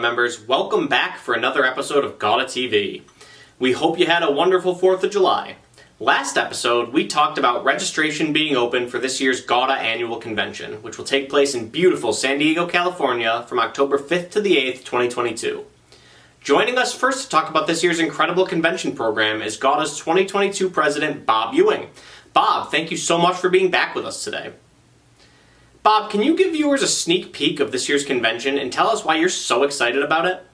[0.00, 3.02] Members, welcome back for another episode of GAWDA TV.
[3.58, 5.56] We hope you had a wonderful 4th of July.
[6.00, 10.98] Last episode, we talked about registration being open for this year's GAWDA annual convention, which
[10.98, 15.64] will take place in beautiful San Diego, California from October 5th to the 8th, 2022.
[16.40, 21.24] Joining us first to talk about this year's incredible convention program is GAWDA's 2022 president,
[21.24, 21.88] Bob Ewing.
[22.32, 24.52] Bob, thank you so much for being back with us today.
[25.82, 29.04] Bob, can you give viewers a sneak peek of this year's convention and tell us
[29.04, 30.46] why you're so excited about it?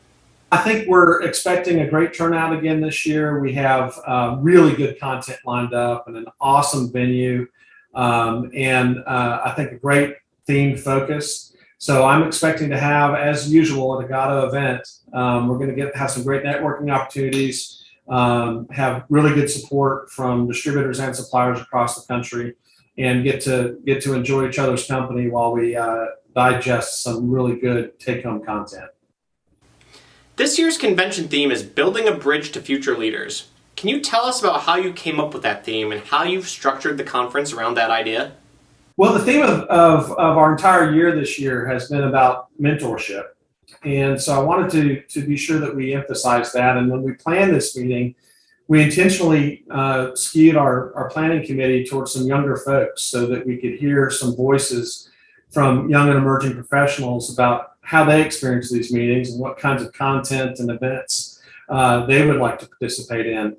[0.50, 3.38] I think we're expecting a great turnout again this year.
[3.38, 7.46] We have uh, really good content lined up and an awesome venue,
[7.94, 10.14] um, and uh, I think a great
[10.48, 11.54] themed focus.
[11.76, 15.76] So I'm expecting to have, as usual, at a GAWDA event, um, we're going to
[15.76, 21.60] get have some great networking opportunities, um, have really good support from distributors and suppliers
[21.60, 22.54] across the country
[22.98, 27.56] and get to get to enjoy each other's company while we uh, digest some really
[27.56, 28.90] good take-home content.
[30.36, 33.48] This year's convention theme is building a bridge to future leaders.
[33.76, 36.48] Can you tell us about how you came up with that theme and how you've
[36.48, 38.32] structured the conference around that idea?
[38.96, 43.24] Well, the theme of, of, of our entire year this year has been about mentorship.
[43.84, 46.76] And so I wanted to, to be sure that we emphasize that.
[46.76, 48.16] And when we planned this meeting,
[48.68, 53.56] we intentionally uh, skewed our, our planning committee towards some younger folks so that we
[53.56, 55.10] could hear some voices
[55.50, 59.90] from young and emerging professionals about how they experience these meetings and what kinds of
[59.94, 63.56] content and events uh, they would like to participate in.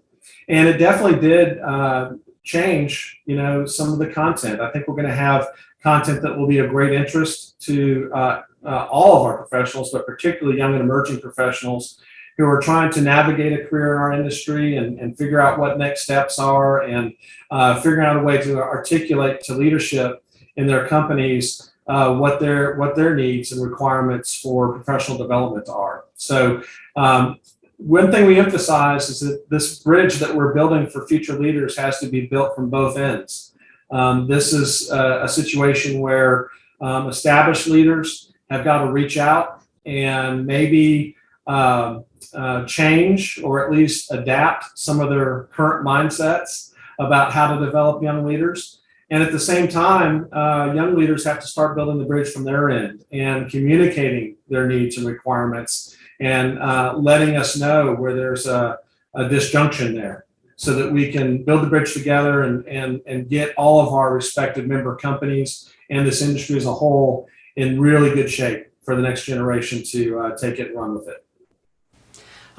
[0.47, 2.11] And it definitely did uh,
[2.43, 4.61] change, you know, some of the content.
[4.61, 5.47] I think we're going to have
[5.81, 10.05] content that will be of great interest to uh, uh, all of our professionals, but
[10.05, 11.99] particularly young and emerging professionals
[12.39, 15.77] who are trying to navigate a career in our industry and, and figure out what
[15.77, 17.13] next steps are and
[17.51, 20.23] uh, figuring out a way to articulate to leadership
[20.55, 26.05] in their companies uh, what their what their needs and requirements for professional development are.
[26.15, 26.63] So
[26.95, 27.39] um,
[27.75, 31.99] one thing we emphasize is that this bridge that we're building for future leaders has
[31.99, 33.53] to be built from both ends.
[33.91, 39.61] Um, this is a, a situation where um, established leaders have got to reach out
[39.85, 41.17] and maybe
[41.47, 47.65] um, uh, change or at least adapt some of their current mindsets about how to
[47.65, 48.81] develop young leaders.
[49.09, 52.43] And at the same time, uh, young leaders have to start building the bridge from
[52.43, 58.45] their end and communicating their needs and requirements and uh, letting us know where there's
[58.45, 58.77] a,
[59.15, 60.25] a disjunction there
[60.57, 64.13] so that we can build the bridge together and, and, and get all of our
[64.13, 69.01] respective member companies and this industry as a whole in really good shape for the
[69.01, 71.25] next generation to uh, take it and run with it.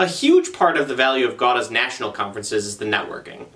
[0.00, 3.48] A huge part of the value of GAWDA's national conferences is the networking.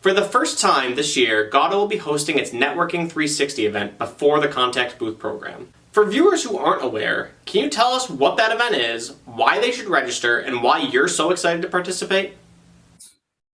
[0.00, 4.40] For the first time this year, GAWDA will be hosting its Networking 360 event before
[4.40, 5.68] the Contact Booth program.
[5.92, 9.70] For viewers who aren't aware, can you tell us what that event is, why they
[9.70, 12.38] should register, and why you're so excited to participate?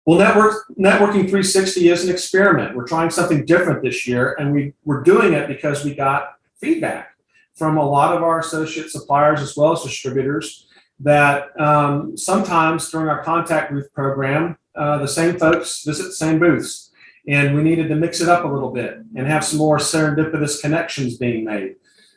[0.04, 2.74] Well, Network, Networking 360 is an experiment.
[2.74, 7.14] We're trying something different this year, and we, we're doing it because we got feedback
[7.54, 10.63] from a lot of our associate suppliers as well as distributors
[11.00, 16.38] that um, sometimes during our contact booth program, uh, the same folks visit the same
[16.38, 16.90] booths.
[17.26, 20.60] And we needed to mix it up a little bit and have some more serendipitous
[20.60, 21.76] connections being made.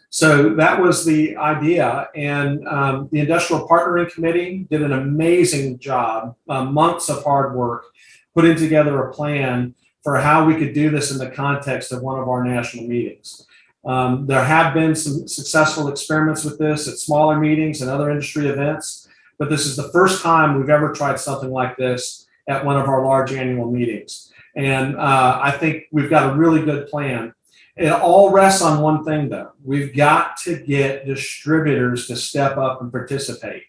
[0.10, 2.10] So that was the idea.
[2.16, 7.86] And um, the Industrial Partnering Committee did an amazing job, uh, months of hard work,
[8.34, 12.20] putting together a plan for how we could do this in the context of one
[12.20, 13.46] of our national meetings.
[13.88, 18.48] Um, there have been some successful experiments with this at smaller meetings and other industry
[18.48, 19.08] events,
[19.40, 22.90] but this is the first time we've ever tried something like this at one of
[22.90, 24.32] our large annual meetings.
[24.58, 27.34] And uh, I think we've got a really good plan.
[27.78, 29.52] It all rests on one thing, though.
[29.64, 33.64] We've got to get distributors to step up and participate.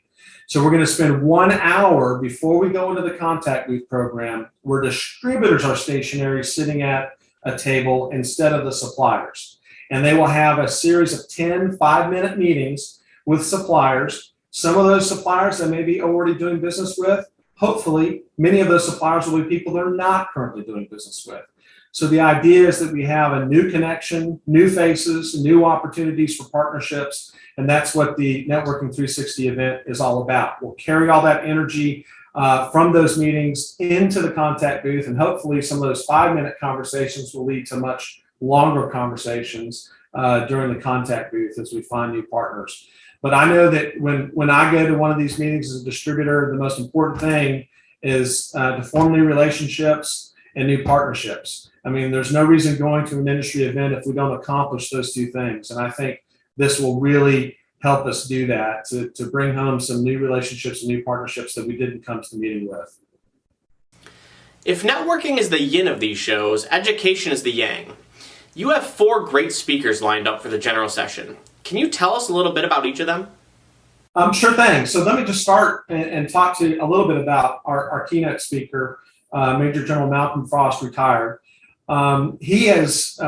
[0.48, 4.48] So we're going to spend one hour before we go into the contact booth program
[4.62, 7.12] where distributors are stationary sitting at
[7.44, 9.57] a table instead of the suppliers
[9.90, 14.32] and they will have a series of 10 five minute meetings with suppliers.
[14.50, 17.26] Some of those suppliers they may be already doing business with.
[17.56, 21.42] Hopefully, many of those suppliers will be people they're not currently doing business with.
[21.92, 26.48] So the idea is that we have a new connection, new faces, new opportunities for
[26.48, 30.62] partnerships, and that's what the Networking 360 event is all about.
[30.62, 35.60] We'll carry all that energy uh, from those meetings into the contact booth, and hopefully
[35.60, 40.80] some of those five minute conversations will lead to much longer conversations uh, during the
[40.80, 42.88] contact booth as we find new partners.
[43.20, 45.84] But I know that when when I go to one of these meetings as a
[45.84, 47.66] distributor, the most important thing
[48.02, 51.70] is uh, to form new relationships and new partnerships.
[51.84, 55.12] I mean, there's no reason going to an industry event if we don't accomplish those
[55.12, 55.70] two things.
[55.70, 56.22] And I think
[56.56, 60.88] this will really help us do that to, to bring home some new relationships and
[60.88, 62.98] new partnerships that we didn't come to the meeting with.
[64.64, 67.92] If networking is the yin of these shows, education is the yang.
[68.58, 71.36] You have four great speakers lined up for the general session.
[71.62, 73.28] Can you tell us a little bit about each of them?
[74.16, 74.84] Um, sure thing.
[74.84, 77.88] So let me just start and, and talk to you a little bit about our,
[77.88, 78.98] our keynote speaker,
[79.32, 81.38] uh, Major General Malcolm Frost, retired.
[81.88, 83.26] Um, he is uh,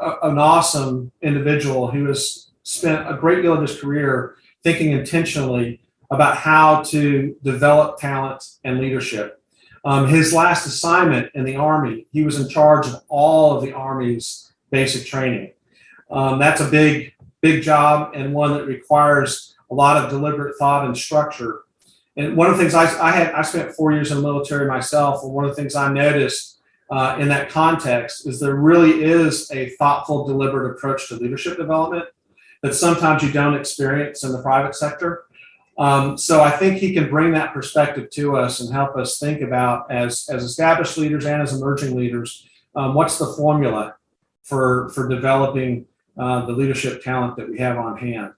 [0.00, 5.80] a, an awesome individual who has spent a great deal of his career thinking intentionally
[6.12, 9.42] about how to develop talent and leadership.
[9.84, 13.72] Um, his last assignment in the Army, he was in charge of all of the
[13.72, 15.52] Army's basic training.
[16.10, 20.86] Um, that's a big, big job and one that requires a lot of deliberate thought
[20.86, 21.62] and structure.
[22.16, 24.66] And one of the things I, I had, I spent four years in the military
[24.66, 26.60] myself, and one of the things I noticed
[26.90, 32.06] uh, in that context is there really is a thoughtful, deliberate approach to leadership development
[32.62, 35.24] that sometimes you don't experience in the private sector.
[35.78, 39.42] Um, so I think he can bring that perspective to us and help us think
[39.42, 43.94] about as as established leaders and as emerging leaders, um, what's the formula
[44.48, 45.86] for for developing
[46.18, 48.32] uh, the leadership talent that we have on hand.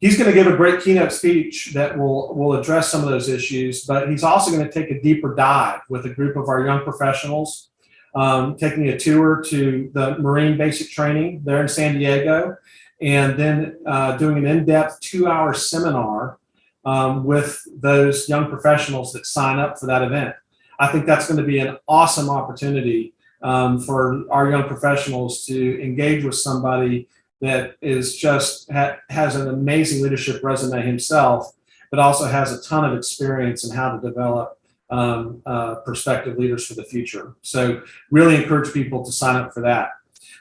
[0.00, 3.28] He's going to give a great keynote speech that will will address some of those
[3.28, 6.64] issues, but he's also going to take a deeper dive with a group of our
[6.66, 7.70] young professionals,
[8.14, 12.56] um, taking a tour to the Marine Basic Training there in San Diego,
[13.00, 16.38] and then uh, doing an in-depth two-hour seminar
[16.84, 20.34] um, with those young professionals that sign up for that event.
[20.78, 25.82] I think that's going to be an awesome opportunity um, for our young professionals to
[25.82, 27.08] engage with somebody
[27.40, 31.52] that is just ha- has an amazing leadership resume himself,
[31.90, 34.58] but also has a ton of experience in how to develop
[34.90, 37.34] um, uh, prospective leaders for the future.
[37.42, 39.90] So, really encourage people to sign up for that.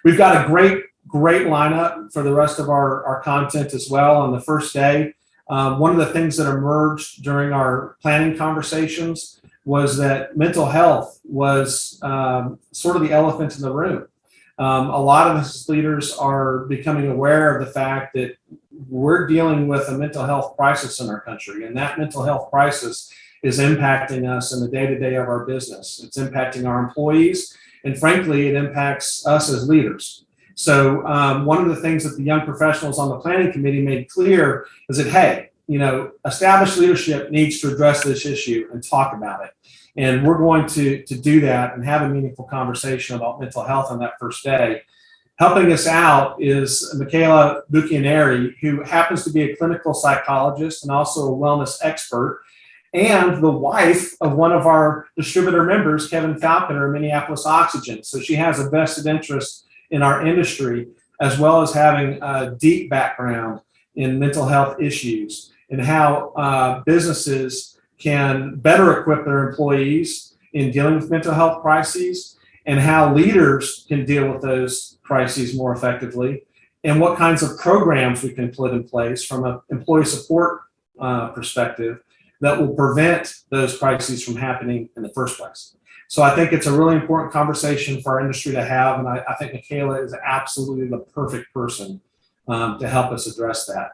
[0.04, 4.18] We've got a great, great lineup for the rest of our, our content as well.
[4.18, 5.14] On the first day,
[5.50, 11.20] um, one of the things that emerged during our planning conversations was that mental health
[11.24, 14.08] was um, sort of the elephant in the room.
[14.58, 18.36] Um, a lot of us leaders are becoming aware of the fact that
[18.90, 23.12] we're dealing with a mental health crisis in our country, and that mental health crisis
[23.44, 26.02] is impacting us in the day to day of our business.
[26.04, 30.26] It's impacting our employees, and frankly, it impacts us as leaders.
[30.56, 34.10] So um, one of the things that the young professionals on the planning committee made
[34.10, 39.14] clear is that hey, you know, established leadership needs to address this issue and talk
[39.14, 39.52] about it.
[39.98, 43.92] And we're going to to do that and have a meaningful conversation about mental health
[43.92, 44.82] on that first day.
[45.38, 51.34] Helping us out is Michaela Bucchianeri, who happens to be a clinical psychologist and also
[51.34, 52.44] a wellness expert,
[52.94, 58.04] and the wife of one of our distributor members, Kevin Falconer, of Minneapolis Oxygen.
[58.04, 60.88] So she has a vested interest in our industry,
[61.20, 63.62] as well as having a deep background
[63.96, 70.96] in mental health issues and how uh, businesses can better equip their employees in dealing
[70.96, 76.44] with mental health crises and how leaders can deal with those crises more effectively
[76.84, 80.62] and what kinds of programs we can put in place from an employee support
[81.00, 82.00] uh, perspective
[82.42, 85.76] that will prevent those crises from happening in the first place.
[86.08, 89.24] So I think it's a really important conversation for our industry to have, and I,
[89.30, 92.02] I think Michaela is absolutely the perfect person
[92.48, 93.92] um, to help us address that.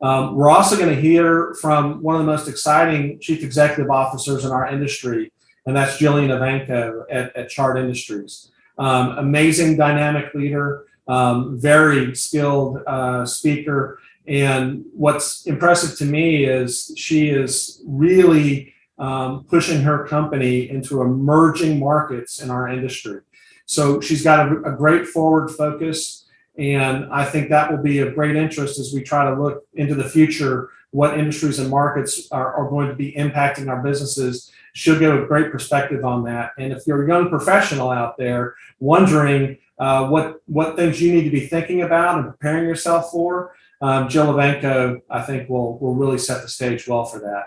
[0.00, 4.44] Um, we're also going to hear from one of the most exciting chief executive officers
[4.44, 5.32] in our industry,
[5.66, 8.50] and that's Jillian Evanko at, at Chart Industries.
[8.78, 13.98] Um, amazing dynamic leader, um, very skilled uh, speaker.
[14.28, 21.78] And what's impressive to me is she is really um, pushing her company into emerging
[21.78, 23.20] markets in our industry.
[23.66, 26.26] So she's got a, a, great forward focus,
[26.58, 29.94] and I think that will be of great interest as we try to look into
[29.94, 34.50] the future what industries and markets are, are going to be impacting our businesses.
[34.72, 36.52] She'll give a great perspective on that.
[36.58, 41.24] And if you're a young professional out there wondering uh, what what things you need
[41.24, 45.94] to be thinking about and preparing yourself for, um, Jill Evanko, I think will will
[45.94, 47.44] really set the stage well for that.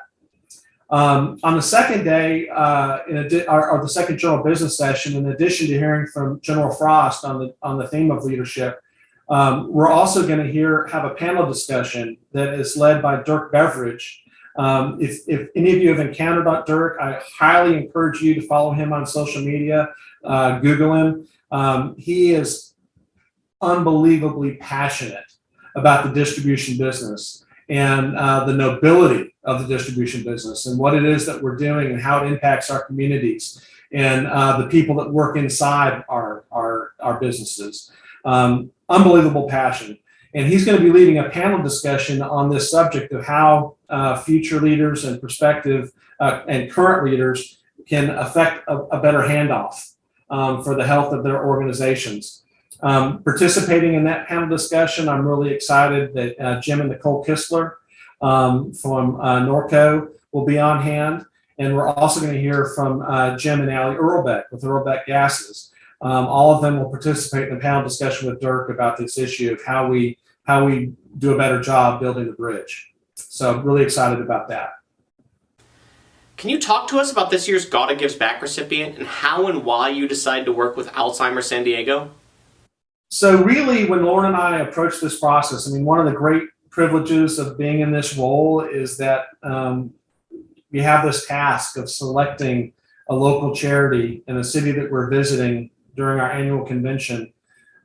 [0.90, 5.32] Um, on the second day, uh, in adi- or, the second general business session, in
[5.32, 8.82] addition to hearing from General Frost on the on the theme of leadership,
[9.32, 13.52] um, we're also going to hear have a panel discussion that is led by Dirk
[13.54, 14.24] Beveridge.
[14.58, 18.74] Um, if, if any of you have encountered Dirk, I highly encourage you to follow
[18.74, 19.94] him on social media,
[20.26, 21.28] uh, Google him.
[21.50, 22.74] Um, he is
[23.62, 25.32] unbelievably passionate
[25.78, 31.06] about the distribution business and uh, the nobility of the distribution business and what it
[31.06, 35.10] is that we're doing and how it impacts our communities and uh, the people that
[35.10, 37.92] work inside our our, our businesses.
[38.26, 39.98] Um, unbelievable passion.
[40.34, 44.18] And he's going to be leading a panel discussion on this subject of how uh,
[44.22, 49.94] future leaders and prospective uh, and current leaders can affect a, a better handoff
[50.30, 52.44] um, for the health of their organizations.
[52.82, 57.74] Um, participating in that panel discussion, I'm really excited that uh, Jim and Nicole Kistler
[58.22, 61.26] um, from uh, Norco will be on hand.
[61.60, 65.72] And we're also going to hear from uh, Jim and Allie Earlbeck with Earlbeck Gases.
[66.02, 69.54] Um, all of them will participate in the panel discussion with Dirk about this issue
[69.54, 72.92] of how we how we do a better job building the bridge.
[73.16, 74.72] So I'm really excited about that.
[76.38, 79.64] Can you talk to us about this year's GAWDA Gives Back recipient and how and
[79.64, 82.10] why you decided to work with Alzheimer's San Diego?
[83.10, 86.44] So really, when Lauren and I approached this process, I mean, one of the great
[86.72, 89.94] privileges of being in this role is that um,
[90.72, 92.74] we have this task of selecting
[93.10, 97.34] a local charity in a city that we're visiting during our annual convention.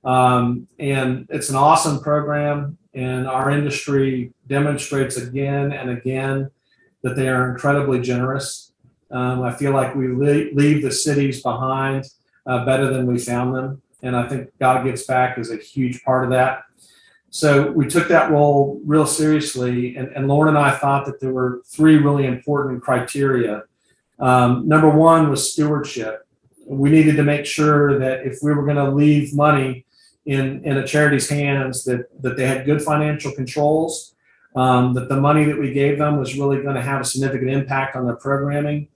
[0.04, 6.50] Um, and it's an awesome program, and our industry demonstrates again and again
[7.02, 8.72] that they are incredibly generous.
[9.10, 12.06] Um, I feel like we le- leave the cities behind
[12.46, 13.82] uh, better than we found them.
[14.02, 16.64] And I think GAWDA Gives Back is a huge part of that.
[17.30, 19.96] So we took that role real seriously.
[19.96, 23.64] And, and Lauren and I thought that there were three really important criteria.
[24.18, 26.25] Um, number one was stewardship.
[26.66, 29.86] We needed to make sure that if we were going to leave money
[30.24, 34.14] in, in a charity's hands, that, that they had good financial controls,
[34.56, 37.50] um, that the money that we gave them was really going to have a significant
[37.50, 38.88] impact on their programming,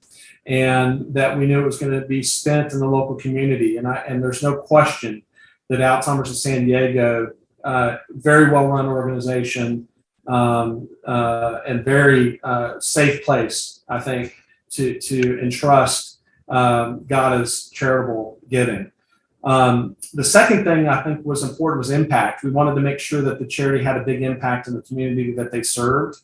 [0.46, 3.76] and that we knew it was going to be spent in the local community.
[3.76, 5.22] And, I, and there's no question
[5.68, 9.86] that Alzheimer's of San Diego, uh, very well run organization,
[10.26, 14.34] um, uh, and very uh, safe place, I think,
[14.70, 16.19] to, to entrust
[16.50, 17.06] um,
[17.40, 18.92] is charitable giving.
[19.42, 22.44] Um, the second thing I think was important was impact.
[22.44, 25.32] We wanted to make sure that the charity had a big impact in the community
[25.32, 26.20] that they served.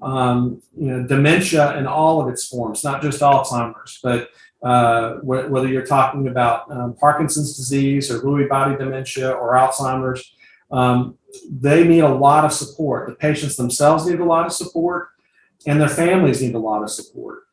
[0.00, 4.30] Um, you know, dementia in all of its forms, not just Alzheimer's, but
[4.62, 10.34] uh, wh- whether you're talking about um, Parkinson's disease or Lewy body dementia or Alzheimer's,
[10.70, 11.16] um,
[11.50, 13.08] they need a lot of support.
[13.08, 15.10] The patients themselves need a lot of support,
[15.66, 17.44] and their families need a lot of support.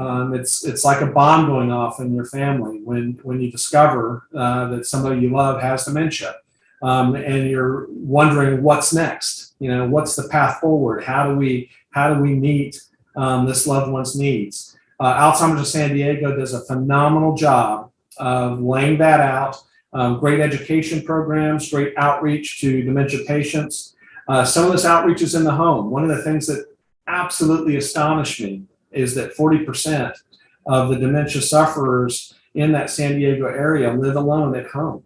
[0.00, 4.26] Um, it's it's like a bomb going off in your family when when you discover
[4.34, 6.36] uh, that somebody you love has dementia,
[6.82, 9.56] um, and you're wondering what's next.
[9.58, 11.04] You know, what's the path forward?
[11.04, 12.80] How do we how do we meet
[13.14, 14.74] um, this loved one's needs?
[14.98, 19.62] Uh, Alzheimer's of San Diego does a phenomenal job of laying that out.
[19.92, 23.96] Um, great education programs, great outreach to dementia patients.
[24.28, 25.90] Uh, some of this outreach is in the home.
[25.90, 26.64] One of the things that
[27.06, 30.14] absolutely astonished me is that 40%
[30.66, 35.04] of the dementia sufferers in that San Diego area live alone at home.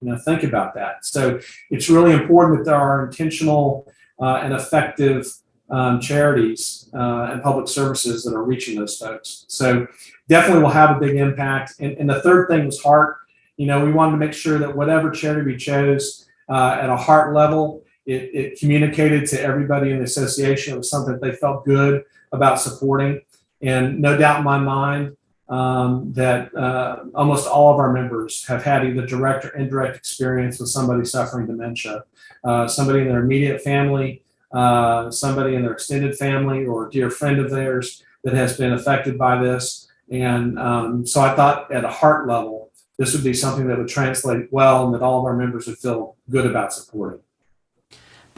[0.00, 1.04] You know, think about that.
[1.04, 1.40] So
[1.70, 5.26] it's really important that there are intentional uh, and effective
[5.70, 9.44] um, charities uh, and public services that are reaching those folks.
[9.48, 9.86] So
[10.28, 11.74] definitely will have a big impact.
[11.80, 13.18] And, and the third thing was heart.
[13.56, 16.96] You know, we wanted to make sure that whatever charity we chose uh, at a
[16.96, 20.74] heart level, it, it communicated to everybody in the association.
[20.74, 23.20] It was something that they felt good about supporting.
[23.60, 25.16] And no doubt in my mind
[25.48, 30.60] um, that uh, almost all of our members have had either direct or indirect experience
[30.60, 32.04] with somebody suffering dementia,
[32.44, 37.10] uh, somebody in their immediate family, uh, somebody in their extended family, or a dear
[37.10, 39.88] friend of theirs that has been affected by this.
[40.10, 43.88] And um, so I thought at a heart level, this would be something that would
[43.88, 47.20] translate well and that all of our members would feel good about supporting.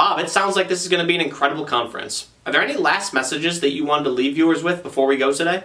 [0.01, 2.29] Bob, it sounds like this is going to be an incredible conference.
[2.47, 5.31] Are there any last messages that you wanted to leave viewers with before we go
[5.31, 5.63] today?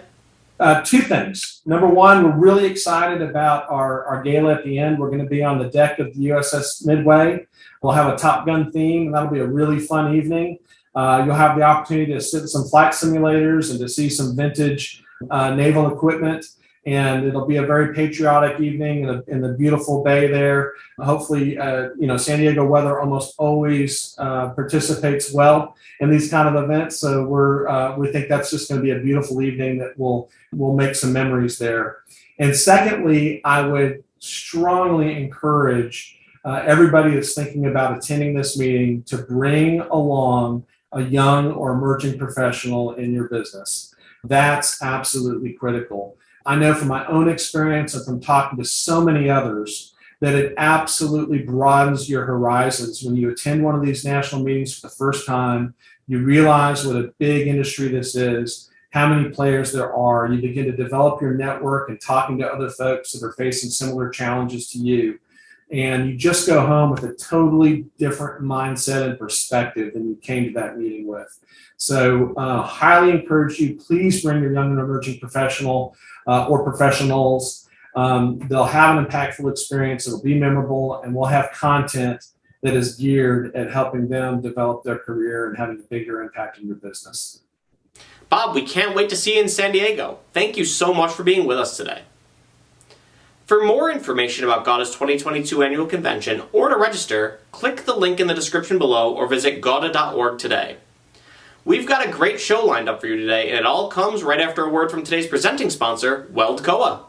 [0.60, 1.62] Uh, two things.
[1.64, 4.98] Number one, we're really excited about our, our gala at the end.
[4.98, 7.46] We're going to be on the deck of the USS Midway.
[7.80, 10.58] We'll have a Top Gun theme, and that'll be a really fun evening.
[10.94, 14.36] Uh, you'll have the opportunity to sit in some flight simulators and to see some
[14.36, 16.44] vintage uh, naval equipment
[16.86, 20.74] and it'll be a very patriotic evening in, a, in the beautiful bay there.
[21.00, 26.48] Hopefully, uh, you know, San Diego weather almost always uh, participates well in these kind
[26.48, 26.98] of events.
[26.98, 30.30] So we're uh, we think that's just going to be a beautiful evening that will
[30.52, 31.98] will make some memories there.
[32.38, 39.18] And secondly, I would strongly encourage uh, everybody that's thinking about attending this meeting to
[39.18, 43.92] bring along a young or emerging professional in your business.
[44.22, 46.16] That's absolutely critical.
[46.46, 50.54] I know from my own experience and from talking to so many others that it
[50.56, 55.26] absolutely broadens your horizons when you attend one of these national meetings for the first
[55.26, 55.74] time.
[56.06, 60.32] You realize what a big industry this is, how many players there are.
[60.32, 64.08] You begin to develop your network and talking to other folks that are facing similar
[64.08, 65.18] challenges to you.
[65.72, 70.44] and you just go home with a totally different mindset and perspective than you came
[70.44, 71.28] to that meeting with.
[71.76, 73.76] So, uh, highly encourage you.
[73.76, 75.96] Please bring your young and emerging professional
[76.26, 77.68] uh, or professionals.
[77.94, 80.06] Um, they'll have an impactful experience.
[80.06, 82.22] It'll be memorable, and we'll have content
[82.62, 86.66] that is geared at helping them develop their career and having a bigger impact in
[86.66, 87.42] your business.
[88.28, 90.18] Bob, we can't wait to see you in San Diego.
[90.32, 92.02] Thank you so much for being with us today.
[93.46, 98.26] For more information about GAWDA's 2022 annual convention or to register, click the link in
[98.26, 100.78] the description below or visit gawda.org today.
[101.66, 104.40] We've got a great show lined up for you today, and it all comes right
[104.40, 107.06] after a word from today's presenting sponsor, WeldCoa.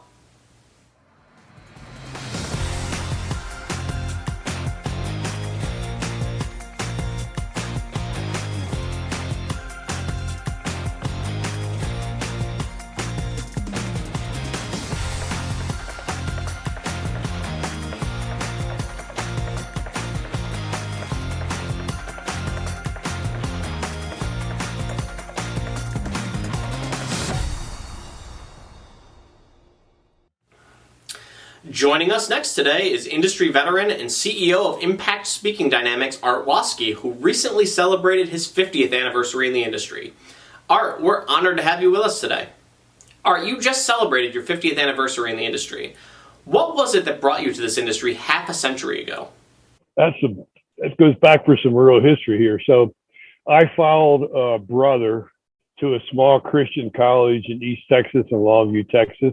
[31.88, 36.92] Joining us next today is industry veteran and CEO of Impact Speaking Dynamics, Art Waskey,
[36.92, 40.12] who recently celebrated his 50th anniversary in the industry.
[40.68, 42.50] Art, we're honored to have you with us today.
[43.24, 45.96] Art, you just celebrated your 50th anniversary in the industry.
[46.44, 49.30] What was it that brought you to this industry half a century ago?
[49.96, 50.28] That's a,
[50.82, 52.60] that goes back for some real history here.
[52.66, 52.94] So,
[53.48, 55.30] I followed a brother
[55.80, 59.32] to a small Christian college in East Texas and Longview, Texas,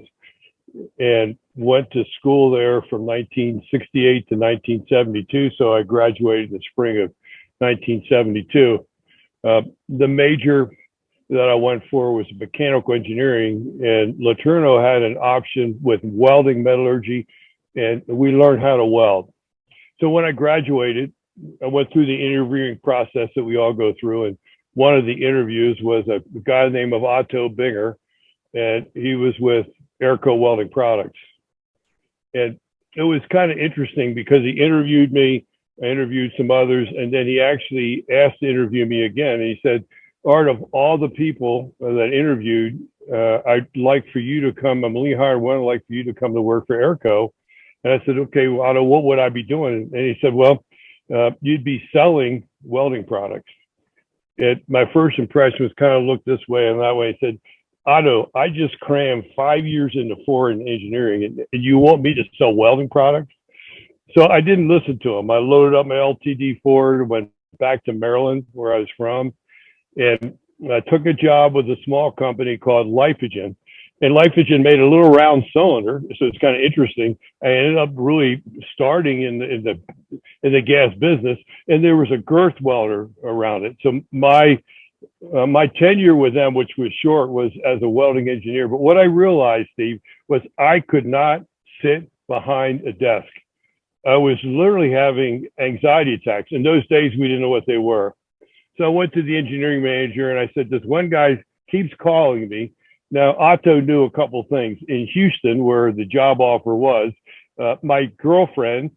[0.98, 5.52] and went to school there from 1968 to 1972.
[5.58, 7.14] So I graduated in the spring of
[7.60, 8.86] 1972.
[9.44, 10.70] Uh, the major
[11.30, 17.28] that I went for was mechanical engineering, and LeTourneau had an option with welding metallurgy,
[17.76, 19.32] and we learned how to weld.
[20.00, 21.14] So when I graduated,
[21.64, 24.38] I went through the interviewing process that we all go through, and
[24.74, 27.96] one of the interviews was a guy named Otto Binger,
[28.54, 29.68] and he was with
[30.02, 31.20] Airco Welding Products.
[32.36, 32.60] And
[32.96, 35.46] it was kind of interesting because he interviewed me,
[35.82, 39.40] I interviewed some others, and then he actually asked to interview me again.
[39.40, 39.84] And he said,
[40.26, 44.84] Art, of all the people that interviewed, uh, I'd like for you to come.
[44.84, 45.58] I'm Lee Howard one.
[45.58, 47.32] I'd like for you to come to work for Airco.
[47.84, 49.92] And I said, okay, well, Otto, what would I be doing?
[49.94, 50.66] And he said, well,
[51.14, 53.52] uh, you'd be selling welding products.
[54.38, 57.16] It, my first impression was kind of look this way and that way.
[57.20, 57.40] He said,
[57.88, 62.24] Otto, I just crammed five years into foreign engineering, and, and you want me to
[62.38, 63.34] sell welding products?
[64.18, 65.30] So I didn't listen to him.
[65.30, 69.34] I loaded up my LTD Ford, went back to Maryland, where I was from,
[69.98, 70.38] and
[70.72, 73.56] I took a job with a small company called Lifogen.
[74.02, 77.18] And Lifogen made a little round cylinder, so it's kind of interesting.
[77.44, 78.44] I ended up really
[78.74, 79.80] starting in the in the
[80.44, 83.78] in the gas business, and there was a girth welder around it.
[83.82, 84.62] So my
[85.36, 88.68] uh, my tenure with them, which was short, was as a welding engineer.
[88.68, 91.42] But what I realized, Steve, was I could not
[91.82, 93.28] sit behind a desk.
[94.06, 96.50] I was literally having anxiety attacks.
[96.52, 98.14] In those days, we didn't know what they were.
[98.78, 102.48] So I went to the engineering manager and I said, This one guy keeps calling
[102.48, 102.74] me.
[103.10, 104.78] Now, Otto knew a couple things.
[104.88, 107.14] In Houston, where the job offer was,
[107.60, 108.92] uh, my girlfriend,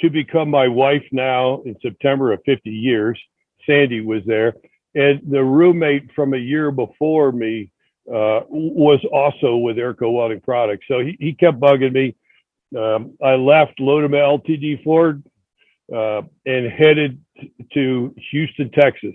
[0.00, 3.18] to become my wife now in September of 50 years,
[3.66, 4.54] Sandy was there
[4.94, 7.70] and the roommate from a year before me
[8.08, 10.84] uh, was also with Airco Welding Products.
[10.88, 12.16] So he, he kept bugging me.
[12.78, 15.22] Um, I left, loaded my LTD Ford,
[15.94, 17.20] uh, and headed
[17.72, 19.14] to Houston, Texas.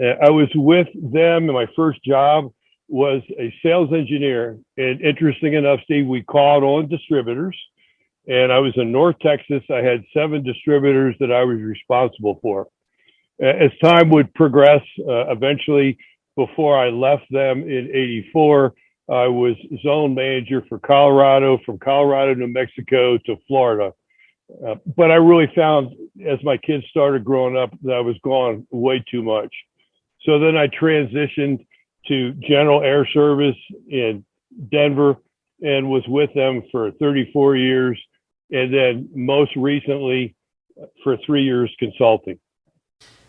[0.00, 2.52] Uh, I was with them, and my first job
[2.88, 4.58] was a sales engineer.
[4.76, 7.56] And interesting enough, Steve, we called on distributors.
[8.26, 9.62] And I was in North Texas.
[9.70, 12.68] I had seven distributors that I was responsible for
[13.40, 15.98] as time would progress, uh, eventually,
[16.36, 18.74] before I left them in 84,
[19.08, 23.92] I was zone manager for Colorado, from Colorado, New Mexico to Florida.
[24.66, 25.94] Uh, but I really found
[26.26, 29.52] as my kids started growing up that I was gone way too much.
[30.22, 31.66] So then I transitioned
[32.08, 33.56] to General Air Service
[33.88, 34.24] in
[34.70, 35.16] Denver
[35.62, 38.00] and was with them for 34 years.
[38.50, 40.34] And then most recently
[41.04, 42.38] for three years consulting.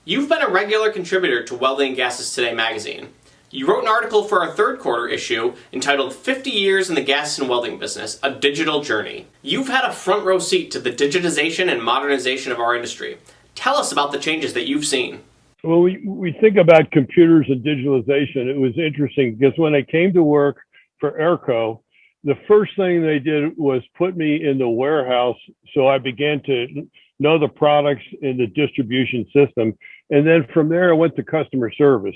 [0.03, 3.09] You've been a regular contributor to Welding Gases Today magazine.
[3.51, 7.37] You wrote an article for our third quarter issue entitled 50 Years in the Gas
[7.37, 9.27] and Welding Business A Digital Journey.
[9.43, 13.19] You've had a front row seat to the digitization and modernization of our industry.
[13.53, 15.19] Tell us about the changes that you've seen.
[15.63, 18.47] Well, we, we think about computers and digitalization.
[18.47, 20.57] It was interesting because when I came to work
[20.99, 21.81] for Airco,
[22.23, 25.37] the first thing they did was put me in the warehouse.
[25.75, 26.87] So I began to
[27.21, 29.77] know the products in the distribution system.
[30.11, 32.15] And then from there, I went to customer service.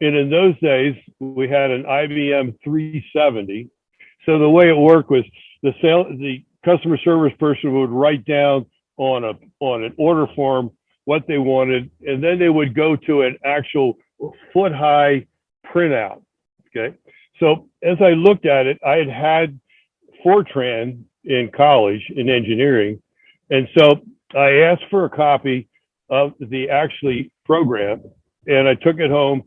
[0.00, 3.68] And in those days, we had an IBM 370.
[4.26, 5.24] So the way it worked was
[5.62, 10.70] the sale, the customer service person would write down on a on an order form
[11.04, 13.98] what they wanted, and then they would go to an actual
[14.52, 15.26] foot high
[15.72, 16.22] printout.
[16.68, 16.96] Okay.
[17.40, 19.60] So as I looked at it, I had had
[20.24, 23.02] Fortran in college in engineering.
[23.50, 24.00] And so
[24.34, 25.68] I asked for a copy
[26.10, 28.02] of the actually program
[28.46, 29.42] and I took it home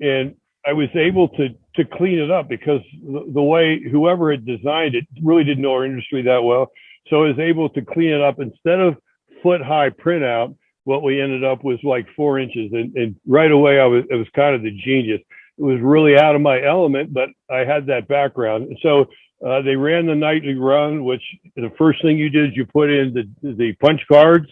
[0.00, 0.34] and
[0.66, 4.94] I was able to to clean it up because the, the way whoever had designed
[4.94, 6.70] it really didn't know our industry that well.
[7.08, 8.96] So I was able to clean it up instead of
[9.42, 10.56] foot high printout.
[10.84, 14.14] What we ended up was like four inches, and, and right away I was it
[14.16, 15.20] was kind of the genius.
[15.58, 18.76] It was really out of my element, but I had that background.
[18.82, 19.06] So
[19.46, 21.22] uh, they ran the nightly run, which
[21.54, 24.46] the first thing you did is you put in the the punch cards.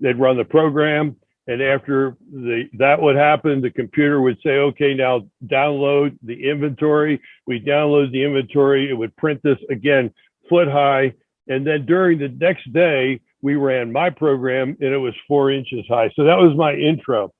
[0.00, 4.94] They'd run the program, and after the that would happen, the computer would say, "Okay,
[4.94, 8.88] now download the inventory." We download the inventory.
[8.88, 10.12] It would print this again,
[10.48, 11.14] foot high,
[11.48, 15.84] and then during the next day, we ran my program, and it was four inches
[15.88, 16.10] high.
[16.16, 17.32] So that was my intro.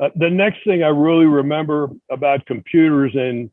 [0.00, 3.50] Uh, the next thing I really remember about computers and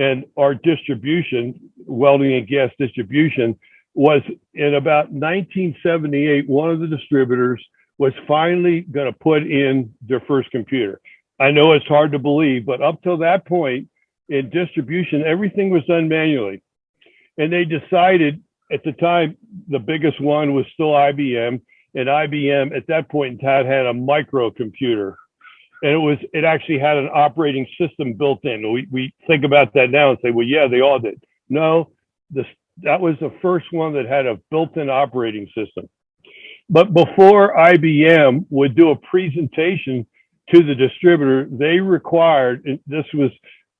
[0.00, 3.58] and our distribution, welding and gas distribution,
[3.94, 4.22] was
[4.54, 6.48] in about 1978.
[6.48, 7.64] One of the distributors
[7.98, 11.00] was finally going to put in their first computer.
[11.40, 13.88] I know it's hard to believe, but up till that point
[14.28, 16.62] in distribution, everything was done manually.
[17.36, 19.36] And they decided at the time,
[19.68, 21.60] the biggest one was still IBM.
[21.94, 25.14] And IBM at that point in time had a microcomputer.
[25.82, 28.72] And it was, it actually had an operating system built in.
[28.72, 31.22] We, we think about that now and say, well, yeah, they all did.
[31.48, 31.92] No,
[32.30, 32.46] this,
[32.82, 35.88] that was the first one that had a built in operating system.
[36.70, 40.06] But before IBM would do a presentation
[40.54, 43.30] to the distributor, they required, this was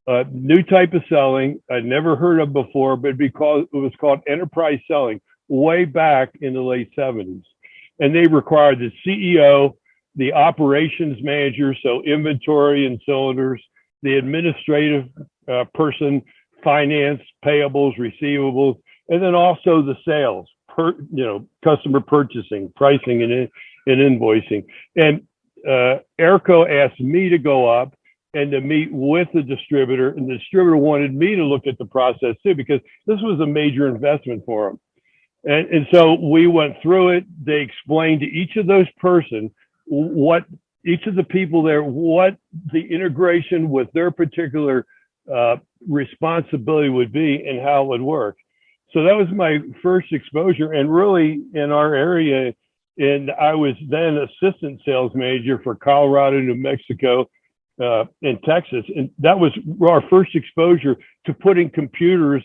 [0.07, 4.21] a new type of selling I'd never heard of before, but because it was called
[4.27, 7.43] enterprise selling way back in the late 70s.
[8.01, 9.75] And they required the CEO,
[10.17, 13.63] the operations manager, so inventory and cylinders,
[14.03, 15.09] the administrative
[15.47, 16.23] uh, person,
[16.65, 23.33] finance, payables, receivables, and then also the sales, per, you know, customer purchasing, pricing, and,
[23.33, 23.51] and
[24.21, 24.65] invoicing.
[24.97, 25.27] And
[25.67, 27.95] uh, Airco asked me to go up
[28.33, 31.85] and to meet with the distributor, and the distributor wanted me to look at the
[31.85, 34.81] process too because this was a major investment for them.
[35.45, 37.25] And, and so we went through it.
[37.45, 39.51] They explained to each of those person
[39.87, 40.45] what
[40.85, 42.37] each of the people there what
[42.73, 44.87] the integration with their particular
[45.35, 45.57] uh,
[45.89, 48.37] responsibility would be and how it would work.
[48.93, 52.55] So that was my first exposure, and really in our area.
[52.97, 57.29] And I was then assistant sales manager for Colorado, New Mexico,
[57.81, 59.53] uh, in Texas, and that was
[59.89, 60.97] our first exposure
[61.27, 62.43] to putting computers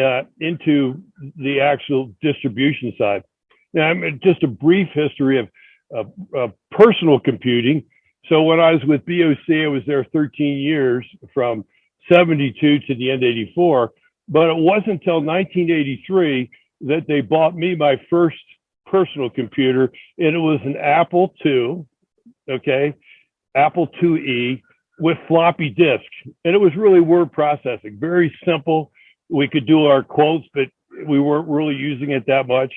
[0.00, 1.02] uh, into
[1.36, 3.24] the actual distribution side.
[3.72, 5.48] Now, I mean, just a brief history of,
[5.92, 7.84] of, of, personal computing.
[8.28, 11.64] So when I was with BOC, I was there 13 years from
[12.12, 13.90] 72 to the end 84.
[14.30, 16.50] But it wasn't until 1983
[16.82, 18.38] that they bought me my first
[18.86, 21.84] personal computer, and it was an Apple II.
[22.48, 22.94] Okay,
[23.54, 24.62] Apple IIe
[25.00, 26.04] with floppy disk.
[26.44, 28.92] And it was really word processing, very simple.
[29.28, 30.68] We could do our quotes, but
[31.06, 32.72] we weren't really using it that much.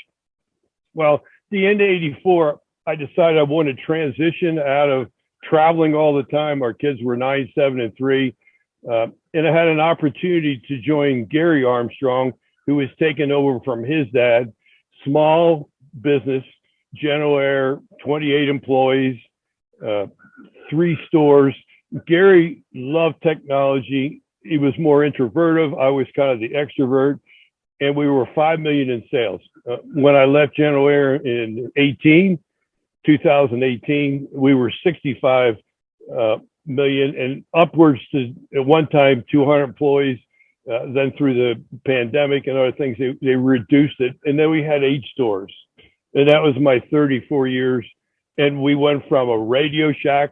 [0.93, 5.11] Well, the end of 84, I decided I wanted to transition out of
[5.43, 6.61] traveling all the time.
[6.61, 8.35] Our kids were nine, seven, and three.
[8.89, 12.33] Uh, and I had an opportunity to join Gary Armstrong,
[12.65, 14.53] who was taken over from his dad,
[15.03, 15.69] small
[16.01, 16.43] business,
[16.93, 19.19] General Air, 28 employees,
[19.85, 20.07] uh,
[20.69, 21.55] three stores.
[22.07, 24.21] Gary loved technology.
[24.43, 25.73] He was more introverted.
[25.79, 27.19] I was kind of the extrovert,
[27.79, 29.41] and we were five million in sales.
[29.69, 32.39] Uh, when I left General Air in 18,
[33.05, 35.55] 2018, we were 65
[36.15, 40.19] uh, million and upwards to at one time 200 employees.
[40.71, 44.63] Uh, then through the pandemic and other things, they, they reduced it, and then we
[44.63, 45.53] had eight stores,
[46.13, 47.85] and that was my 34 years.
[48.37, 50.31] And we went from a Radio Shack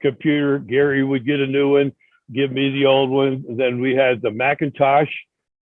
[0.00, 0.58] computer.
[0.58, 1.92] Gary would get a new one,
[2.32, 3.44] give me the old one.
[3.56, 5.10] Then we had the Macintosh,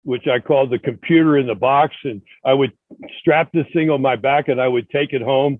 [0.03, 2.71] which I called the computer in the box, and I would
[3.19, 5.59] strap this thing on my back and I would take it home.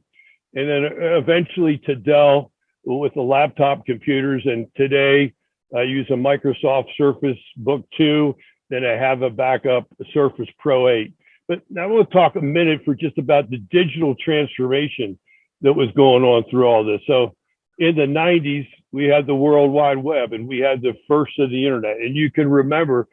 [0.54, 2.52] And then eventually to Dell
[2.86, 4.44] with the laptop computers.
[4.46, 5.34] And today
[5.76, 8.36] I use a Microsoft Surface Book 2
[8.70, 11.14] then I have a backup Surface Pro 8.
[11.48, 15.20] But now to talk a minute for just about the digital transformation
[15.62, 17.02] that was going on through all this.
[17.06, 17.36] So
[17.78, 21.50] in the 90s, we had the World Wide Web and we had the first of
[21.50, 21.98] the internet.
[21.98, 23.08] And you can remember,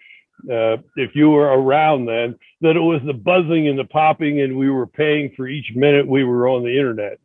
[0.50, 4.56] uh, if you were around then, that it was the buzzing and the popping, and
[4.56, 7.18] we were paying for each minute we were on the internet.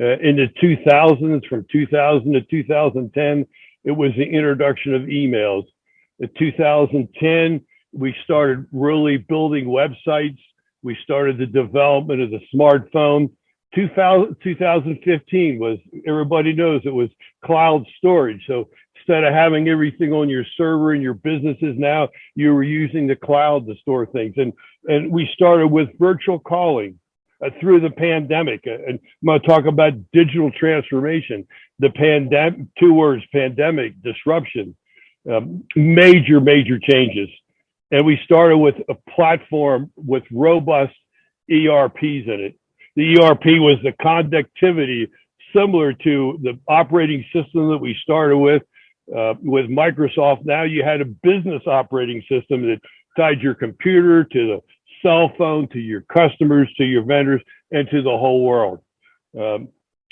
[0.00, 3.46] Uh, in the 2000s, from 2000 to 2010,
[3.84, 5.64] it was the introduction of emails.
[6.20, 10.38] In 2010, we started really building websites.
[10.82, 13.30] We started the development of the smartphone.
[13.74, 17.10] 2000, 2015 was, everybody knows it was
[17.44, 18.42] cloud storage.
[18.46, 23.06] So instead of having everything on your server in your businesses now, you were using
[23.06, 24.34] the cloud to store things.
[24.36, 24.52] And,
[24.84, 26.98] and we started with virtual calling
[27.44, 28.62] uh, through the pandemic.
[28.66, 31.46] Uh, and I'm going to talk about digital transformation.
[31.78, 34.76] The pandemic, two words, pandemic, disruption,
[35.30, 37.28] um, major, major changes.
[37.90, 40.94] And we started with a platform with robust
[41.50, 42.58] ERPs in it.
[42.96, 45.08] The ERP was the conductivity
[45.54, 48.62] similar to the operating system that we started with
[49.16, 50.44] uh, with Microsoft.
[50.44, 52.80] Now you had a business operating system that
[53.16, 54.60] tied your computer to the
[55.02, 58.80] cell phone, to your customers, to your vendors, and to the whole world.
[59.36, 59.68] Um,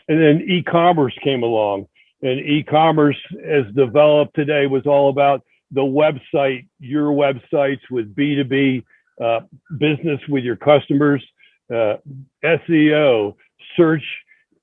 [0.08, 1.86] and then e-commerce came along,
[2.22, 8.84] and e-commerce, as developed today, was all about the website, your websites with B2B
[9.22, 9.40] uh,
[9.78, 11.24] business with your customers,
[11.72, 11.96] uh,
[12.44, 13.34] SEO,
[13.76, 14.02] search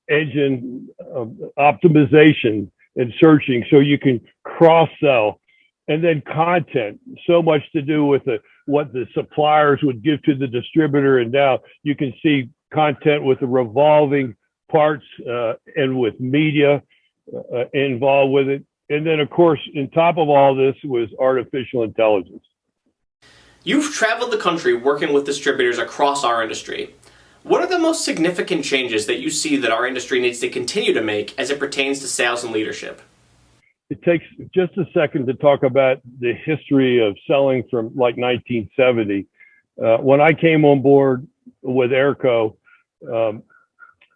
[0.08, 1.24] engine uh,
[1.58, 5.40] optimization and searching so you can cross sell
[5.88, 10.34] and then content so much to do with the, what the suppliers would give to
[10.34, 14.34] the distributor and now you can see content with the revolving
[14.70, 16.82] parts uh, and with media
[17.32, 18.64] uh, involved with it.
[18.88, 22.44] And then of course in top of all this was artificial intelligence.
[23.62, 26.94] You've traveled the country working with distributors across our industry.
[27.42, 30.94] What are the most significant changes that you see that our industry needs to continue
[30.94, 33.02] to make as it pertains to sales and leadership
[33.94, 39.26] it takes just a second to talk about the history of selling from like 1970.
[39.80, 41.26] Uh, when I came on board
[41.62, 42.56] with Airco,
[43.12, 43.44] um,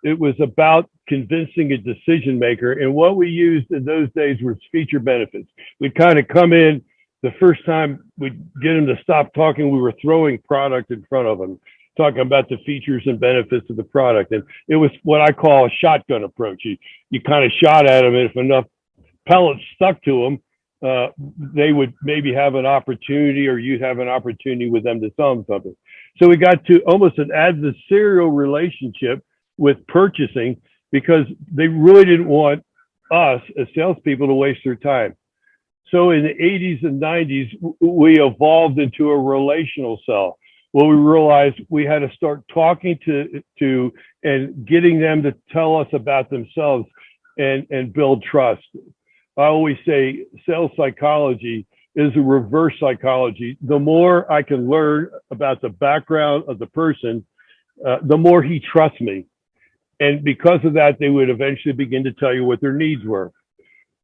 [0.03, 2.73] it was about convincing a decision maker.
[2.73, 5.49] And what we used in those days was feature benefits.
[5.79, 6.83] We'd kind of come in
[7.23, 11.29] the first time we'd get them to stop talking, we were throwing product in front
[11.29, 11.61] of them,
[11.97, 14.33] talking about the features and benefits of the product.
[14.33, 16.63] And it was what I call a shotgun approach.
[16.65, 16.77] You,
[17.11, 18.67] you kind of shot at them, and if enough
[19.29, 20.43] pellets stuck to them,
[20.81, 21.09] uh,
[21.55, 25.35] they would maybe have an opportunity or you'd have an opportunity with them to sell
[25.35, 25.77] them something.
[26.19, 29.25] So we got to almost an adversarial relationship
[29.57, 30.61] with purchasing
[30.93, 32.65] because they really didn't want
[33.11, 35.17] us as salespeople to waste their time.
[35.91, 40.39] So in the 80s and 90s, we evolved into a relational sell.
[40.73, 45.77] Well, we realized we had to start talking to, to and getting them to tell
[45.77, 46.87] us about themselves
[47.39, 48.63] and, and build trust.
[49.39, 53.57] I always say sales psychology is a reverse psychology.
[53.63, 57.25] The more I can learn about the background of the person,
[57.87, 59.27] uh, the more he trusts me.
[60.01, 63.33] And because of that, they would eventually begin to tell you what their needs were.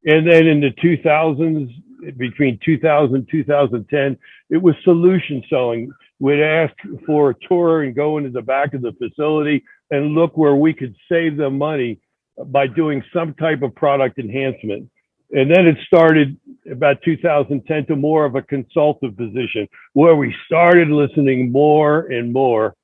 [0.06, 1.70] And then in the 2000s,
[2.16, 4.18] between 2000 and 2010,
[4.50, 5.90] it was solution selling.
[6.20, 6.74] We'd ask
[7.06, 10.74] for a tour and go into the back of the facility and look where we
[10.74, 12.00] could save them money
[12.46, 14.88] by doing some type of product enhancement.
[15.34, 16.38] And then it started
[16.70, 22.76] about 2010 to more of a consultative position where we started listening more and more.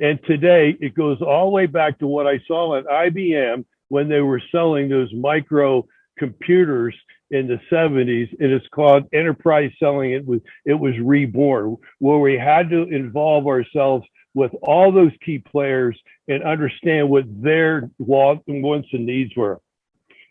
[0.00, 4.08] And today it goes all the way back to what I saw at IBM when
[4.08, 5.86] they were selling those micro
[6.18, 6.96] computers
[7.30, 8.28] in the 70s.
[8.40, 10.10] And it's called enterprise selling.
[10.10, 14.04] It was, it was reborn where we had to involve ourselves
[14.34, 19.60] with all those key players and understand what their wants and needs were.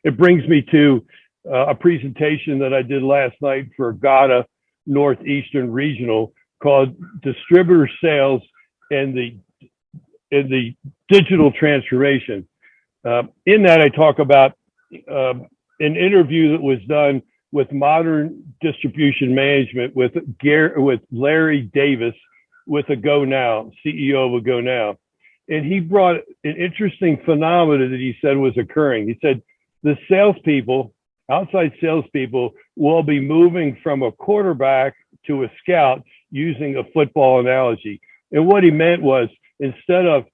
[0.04, 1.06] It brings me to
[1.49, 4.45] uh, a presentation that I did last night for GAWDA
[4.86, 8.41] Northeastern Regional called Distributor Sales
[8.91, 9.38] and the
[10.32, 10.75] in the
[11.10, 12.47] digital transformation.
[13.06, 14.53] Uh, in that, I talk about
[15.10, 15.34] uh,
[15.79, 22.15] an interview that was done with modern distribution management with Gary, with Larry Davis
[22.65, 24.97] with a Go Now CEO of a Go Now,
[25.49, 29.08] And he brought an interesting phenomenon that he said was occurring.
[29.08, 29.41] He said
[29.84, 30.92] the salespeople
[31.29, 34.95] outside salespeople will be moving from a quarterback
[35.27, 38.01] to a scout using a football analogy.
[38.31, 40.25] And what he meant was instead of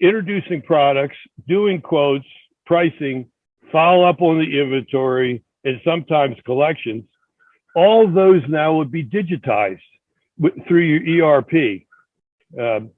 [0.00, 1.16] introducing products,
[1.48, 2.26] doing quotes,
[2.66, 3.28] pricing,
[3.72, 7.04] follow up on the inventory, and sometimes collections,
[7.74, 9.80] all those now would be digitized.
[10.68, 11.82] through your ERP.
[12.58, 12.90] Um,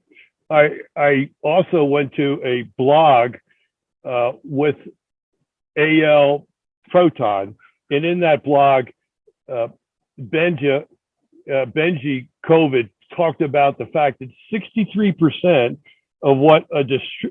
[0.49, 3.35] I I also went to a blog
[4.03, 4.75] uh, with
[5.77, 6.47] AL
[6.89, 7.55] Proton,
[7.91, 8.85] and in that blog,
[9.51, 9.67] uh,
[10.19, 10.83] Benja,
[11.47, 15.77] uh, Benji COVID talked about the fact that 63%
[16.21, 16.83] of what a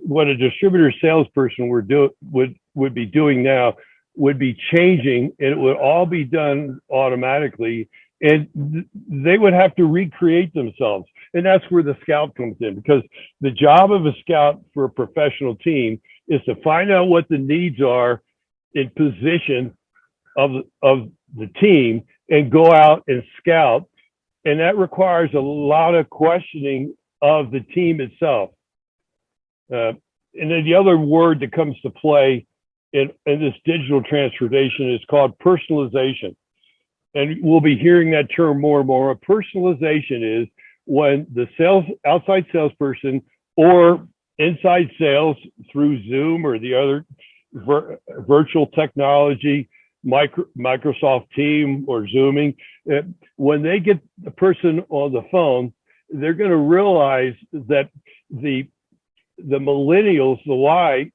[0.04, 3.76] what a distributor salesperson would do would would be doing now
[4.16, 7.88] would be changing, and it would all be done automatically,
[8.20, 12.74] and th- they would have to recreate themselves, and that's where the scout comes in
[12.74, 13.02] because
[13.40, 17.38] the job of a scout for a professional team is to find out what the
[17.38, 18.22] needs are
[18.74, 19.76] in position
[20.36, 20.50] of
[20.82, 23.88] of the team and go out and scout.
[24.44, 28.50] And that requires a lot of questioning of the team itself.
[29.72, 29.92] Uh,
[30.34, 32.46] and then the other word that comes to play
[32.92, 36.36] in, in this digital transformation is called personalization.
[37.14, 39.14] And we'll be hearing that term more and more.
[39.16, 40.48] Personalization is
[40.84, 43.22] when the sales outside salesperson
[43.56, 44.06] or
[44.38, 45.36] inside sales
[45.72, 47.04] through zoom or the other
[47.52, 49.68] vir- virtual technology
[50.04, 52.54] micro, Microsoft Team or Zooming,
[52.90, 53.02] uh,
[53.36, 55.72] when they get the person on the phone,
[56.10, 57.90] they're going to realize that
[58.30, 58.68] the
[59.38, 61.12] the millennials, the Y,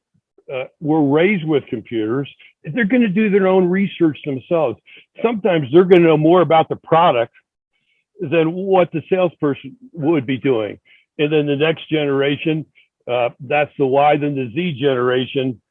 [0.53, 2.29] uh, were raised with computers.
[2.63, 4.79] They're going to do their own research themselves.
[5.21, 7.33] Sometimes they're going to know more about the product
[8.19, 10.79] than what the salesperson would be doing.
[11.17, 12.65] And then the next generation,
[13.07, 14.17] uh, that's the Y.
[14.17, 15.61] Then the Z generation,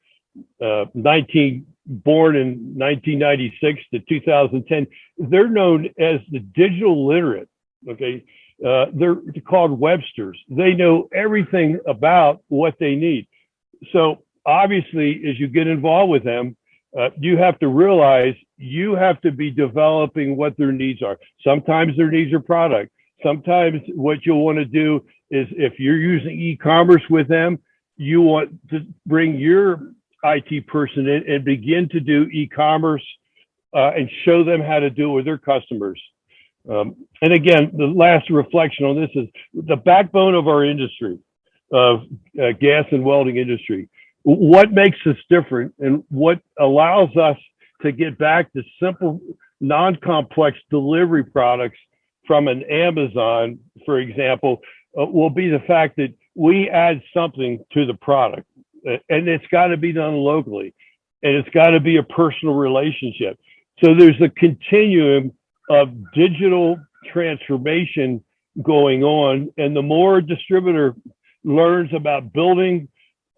[0.61, 4.87] uh, 19 born in 1996 to 2010,
[5.19, 7.49] they're known as the digital literate.
[7.89, 8.25] Okay.
[8.65, 9.17] Uh, they're
[9.47, 10.37] called Websters.
[10.49, 13.27] They know everything about what they need.
[13.93, 16.57] So obviously, as you get involved with them,
[16.97, 21.19] uh, you have to realize you have to be developing what their needs are.
[21.43, 22.93] Sometimes their needs are product.
[23.23, 27.59] Sometimes what you'll want to do is if you're using e-commerce with them,
[27.97, 29.93] you want to bring your
[30.25, 33.05] IT person in and begin to do e-commerce
[33.75, 36.01] uh, and show them how to do it with their customers.
[36.69, 41.19] Um, and again, the last reflection on this is the backbone of our industry,
[41.73, 42.03] of
[42.41, 43.89] uh, gas and welding industry.
[44.23, 47.37] What makes us different and what allows us
[47.83, 49.21] to get back to simple,
[49.61, 51.79] non-complex delivery products
[52.27, 54.61] from an Amazon, for example,
[54.99, 58.47] uh, will be the fact that we add something to the product
[58.85, 60.75] and it's got to be done locally
[61.23, 63.39] and it's got to be a personal relationship.
[63.83, 65.33] So there's a continuum
[65.71, 66.79] of digital
[67.13, 68.23] transformation
[68.63, 70.95] going on and the more a distributor
[71.45, 72.89] learns about building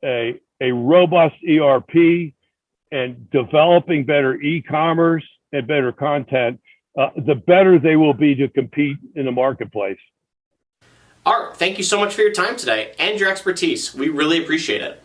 [0.05, 1.91] a, a robust erp
[2.91, 6.61] and developing better e-commerce and better content
[6.99, 9.99] uh, the better they will be to compete in the marketplace.
[11.27, 13.95] Art thank you so much for your time today and your expertise.
[13.95, 15.04] We really appreciate it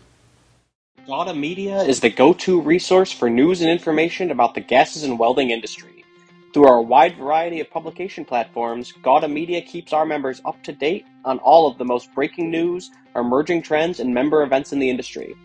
[1.10, 5.50] GAWDA Media is the go-to resource for news and information about the gases and welding
[5.50, 6.06] industry.
[6.54, 11.08] Through our wide variety of publication platforms, GAWDA Media keeps our members up to date
[11.26, 15.36] on all of the most breaking news, emerging trends, and member events in the industry.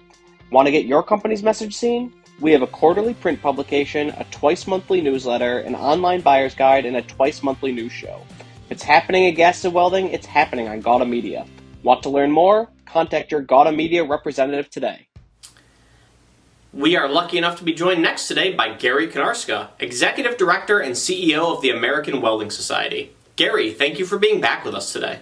[0.52, 2.12] Want to get your company's message seen?
[2.40, 6.98] We have a quarterly print publication, a twice monthly newsletter, an online buyer's guide, and
[6.98, 8.20] a twice monthly news show.
[8.66, 11.46] If it's happening at Gas and Welding, it's happening on GAWDA Media.
[11.82, 12.68] Want to learn more?
[12.84, 15.08] Contact your GAWDA Media representative today.
[16.74, 20.96] We are lucky enough to be joined next today by Gary Konarska, Executive Director and
[20.96, 23.14] CEO of the American Welding Society.
[23.36, 25.20] Gary, thank you for being back with us today.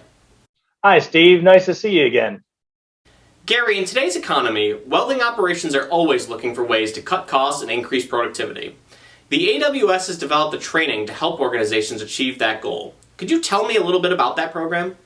[0.83, 1.43] Hi, Steve.
[1.43, 2.43] Nice to see you again.
[3.45, 7.69] Gary, in today's economy, welding operations are always looking for ways to cut costs and
[7.69, 8.75] increase productivity.
[9.29, 12.95] The AWS has developed a training to help organizations achieve that goal.
[13.17, 14.97] Could you tell me a little bit about that program?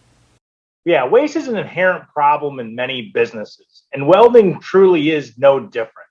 [0.85, 6.06] Yeah, waste is an inherent problem in many businesses, and welding truly is no different.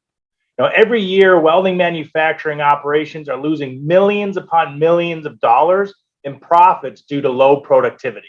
[0.58, 5.94] Now, every year, welding manufacturing operations are losing millions upon millions of dollars
[6.24, 8.28] in profits due to low productivity.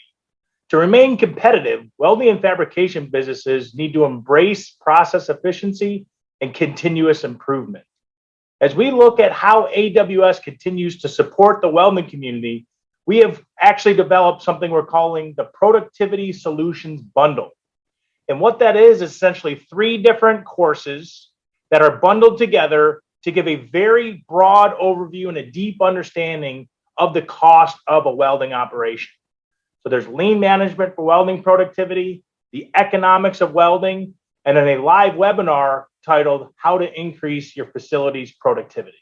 [0.70, 6.06] To remain competitive, welding and fabrication businesses need to embrace process efficiency
[6.42, 7.86] and continuous improvement.
[8.60, 12.68] As we look at how AWS continues to support the welding community,
[13.06, 17.52] we have actually developed something we're calling the Productivity Solutions Bundle.
[18.28, 21.30] And what that is, is essentially three different courses
[21.72, 27.14] that are bundled together to give a very broad overview and a deep understanding of
[27.14, 29.10] the cost of a welding operation.
[29.82, 34.14] So there's lean management for welding productivity, the economics of welding,
[34.46, 38.98] and then a live webinar titled How to Increase Your Facility's Productivity.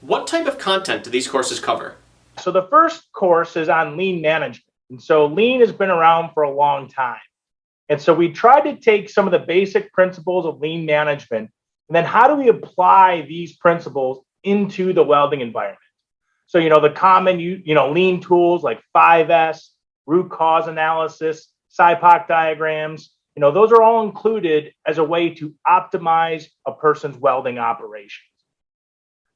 [0.00, 1.96] What type of content do these courses cover?
[2.38, 4.64] So the first course is on lean management.
[4.90, 7.18] And so lean has been around for a long time.
[7.88, 11.50] And so we tried to take some of the basic principles of lean management
[11.88, 15.78] and then how do we apply these principles into the welding environment?
[16.46, 19.68] So, you know, the common, you, you know, lean tools like 5S,
[20.06, 25.54] root cause analysis, SIPOC diagrams, you know, those are all included as a way to
[25.66, 28.24] optimize a person's welding operations.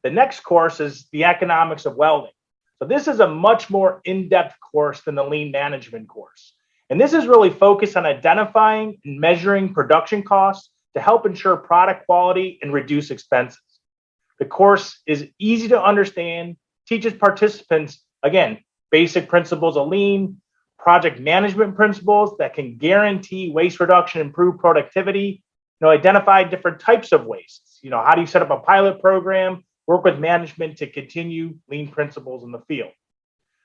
[0.02, 2.32] The next course is the economics of welding.
[2.80, 6.54] So this is a much more in-depth course than the lean management course.
[6.92, 12.04] And this is really focused on identifying and measuring production costs to help ensure product
[12.04, 13.62] quality and reduce expenses.
[14.38, 18.58] The course is easy to understand, teaches participants, again,
[18.90, 20.42] basic principles of lean,
[20.78, 25.42] project management principles that can guarantee waste reduction, improve productivity,
[25.80, 27.78] you know, identify different types of wastes.
[27.80, 31.56] You know, how do you set up a pilot program, work with management to continue
[31.70, 32.92] lean principles in the field.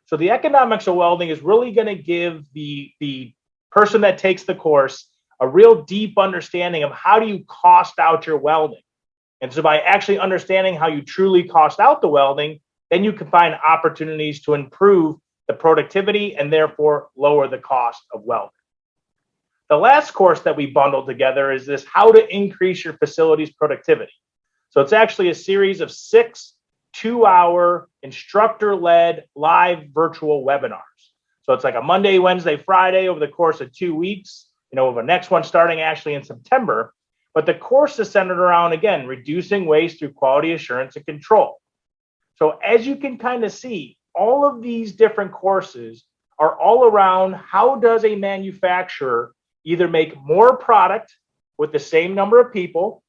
[0.08, 3.34] So the economics of welding is really going to give the, the
[3.72, 8.26] person that takes the course a real deep understanding of how do you cost out
[8.26, 8.82] your welding.
[9.42, 13.30] And so by actually understanding how you truly cost out the welding, then you can
[13.30, 18.52] find opportunities to improve the productivity and therefore lower the cost of welding.
[19.70, 24.14] The last course that we bundled together is this how to increase your facility's productivity.
[24.70, 26.54] So it's actually a series of six
[26.98, 30.82] two hour instructor led live virtual webinars.
[31.44, 34.94] So it's like a Monday, Wednesday, Friday over the course of two weeks you know,
[34.94, 36.94] the next one starting actually in September.
[37.34, 41.58] But the course is centered around, again, reducing waste through quality assurance and control.
[42.36, 46.06] So, as you can kind of see, all of these different courses
[46.40, 49.34] are all around how does a manufacturer
[49.64, 51.16] either make more product
[51.58, 53.04] with the same number of people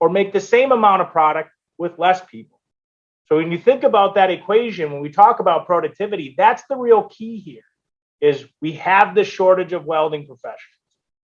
[0.00, 2.51] or make the same amount of product with less people.
[3.32, 7.04] So when you think about that equation, when we talk about productivity, that's the real
[7.04, 7.64] key here
[8.20, 10.82] is we have the shortage of welding professionals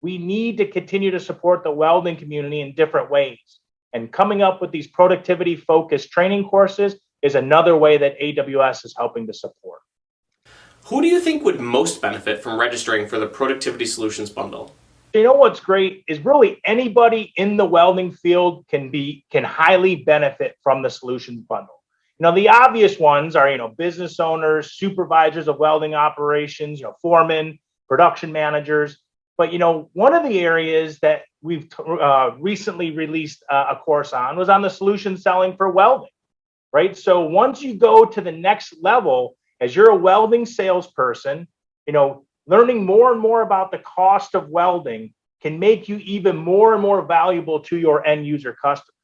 [0.02, 3.58] we need to continue to support the welding community in different ways.
[3.92, 8.94] And coming up with these productivity focused training courses is another way that AWS is
[8.96, 9.80] helping to support.
[10.84, 14.72] Who do you think would most benefit from registering for the Productivity Solutions Bundle?
[15.12, 19.96] You know what's great is really anybody in the welding field can be can highly
[19.96, 21.75] benefit from the solutions bundle.
[22.18, 26.94] Know, the obvious ones are, you know, business owners, supervisors of welding operations, you know,
[27.02, 27.58] foremen,
[27.88, 28.98] production managers,
[29.36, 34.12] but you know, one of the areas that we've uh, recently released uh, a course
[34.12, 36.08] on was on the solution selling for welding,
[36.72, 36.96] right?
[36.96, 41.46] So once you go to the next level, as you're a welding salesperson,
[41.86, 45.12] you know, learning more and more about the cost of welding
[45.42, 48.95] can make you even more and more valuable to your end user customer.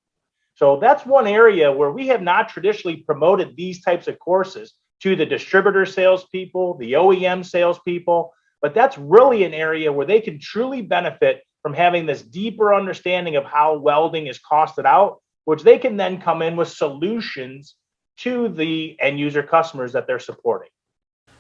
[0.63, 5.17] So that's one area where we have not traditionally promoted these types of courses to
[5.17, 10.81] the distributor salespeople, the OEM salespeople, but that's really an area where they can truly
[10.81, 15.97] benefit from having this deeper understanding of how welding is costed out, which they can
[15.97, 17.75] then come in with solutions
[18.19, 20.71] to the end user customers that they're supporting.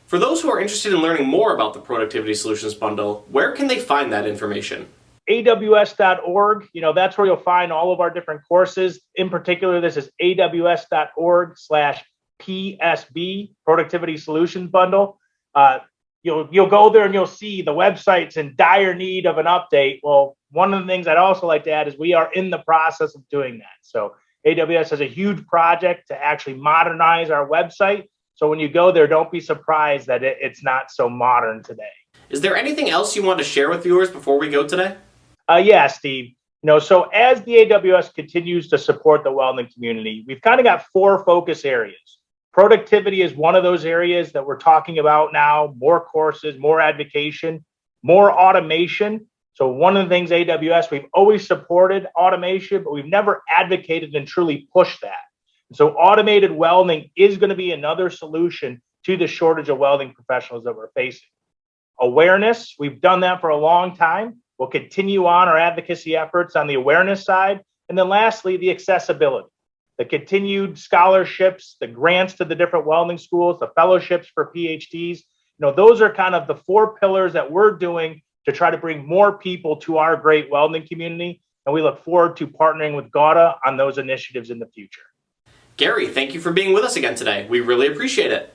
[0.06, 3.68] For those who are interested in learning more about the Productivity Solutions Bundle, where can
[3.68, 4.88] they find that information?
[5.30, 9.96] aws.org you know that's where you'll find all of our different courses in particular this
[9.96, 12.04] is aws.org slash
[12.40, 15.18] psb productivity solutions bundle
[15.54, 15.78] uh,
[16.22, 20.00] you'll you'll go there and you'll see the website's in dire need of an update.
[20.02, 22.58] Well, one of the things I'd also like to add is we are in the
[22.58, 23.66] process of doing that.
[23.82, 24.14] So
[24.46, 28.08] AWS has a huge project to actually modernize our website.
[28.34, 31.82] So when you go there, don't be surprised that it, it's not so modern today.
[32.30, 34.96] Is there anything else you want to share with viewers before we go today?
[35.48, 36.34] Uh, yeah, Steve.
[36.62, 40.64] You know, so as the AWS continues to support the welding community, we've kind of
[40.64, 42.18] got four focus areas.
[42.52, 47.64] Productivity is one of those areas that we're talking about now more courses, more advocation,
[48.02, 49.26] more automation.
[49.54, 54.26] So, one of the things AWS, we've always supported automation, but we've never advocated and
[54.26, 55.24] truly pushed that.
[55.72, 60.64] So, automated welding is going to be another solution to the shortage of welding professionals
[60.64, 61.28] that we're facing.
[62.00, 64.41] Awareness, we've done that for a long time.
[64.62, 67.62] We'll continue on our advocacy efforts on the awareness side.
[67.88, 69.48] And then, lastly, the accessibility
[69.98, 75.18] the continued scholarships, the grants to the different welding schools, the fellowships for PhDs.
[75.18, 78.78] You know, those are kind of the four pillars that we're doing to try to
[78.78, 81.42] bring more people to our great welding community.
[81.66, 85.02] And we look forward to partnering with GAWDA on those initiatives in the future.
[85.76, 87.48] Gary, thank you for being with us again today.
[87.50, 88.54] We really appreciate it.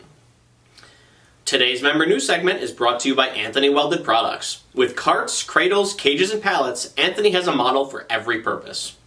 [1.48, 4.64] Today's member news segment is brought to you by Anthony Welded Products.
[4.74, 8.98] With carts, cradles, cages, and pallets, Anthony has a model for every purpose.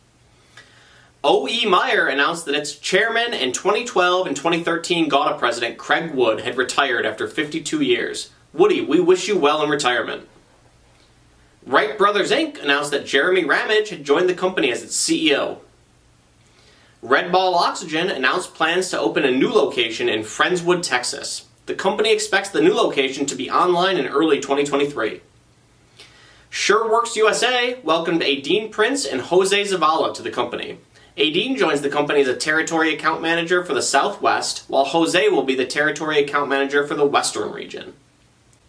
[1.23, 1.67] O.E.
[1.67, 7.05] Meyer announced that its chairman and 2012 and 2013 GAWDA president Craig Wood had retired
[7.05, 8.31] after 52 years.
[8.55, 10.27] Woody, we wish you well in retirement.
[11.67, 12.59] Wright Brothers Inc.
[12.63, 15.59] announced that Jeremy Ramage had joined the company as its CEO.
[17.03, 21.45] Red Ball Oxygen announced plans to open a new location in Friendswood, Texas.
[21.67, 25.21] The company expects the new location to be online in early 2023.
[26.51, 30.79] SureWorks USA welcomed Adine Prince and Jose Zavala to the company.
[31.17, 35.45] Adine joins the company as a territory account manager for the Southwest, while Jose will
[35.45, 37.95] be the territory account manager for the Western region.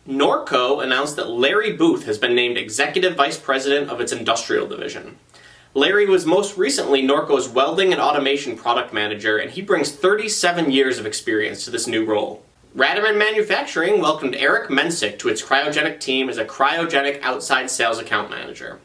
[0.08, 5.18] Norco announced that Larry Booth has been named executive vice president of its industrial division.
[5.74, 11.00] Larry was most recently Norco's welding and automation product manager, and he brings 37 years
[11.00, 12.44] of experience to this new role.
[12.76, 18.30] Ratermann Manufacturing welcomed Eric Mensick to its cryogenic team as a cryogenic outside sales account
[18.30, 18.80] manager.